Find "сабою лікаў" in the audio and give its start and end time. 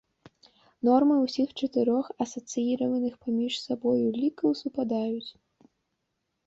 3.67-4.49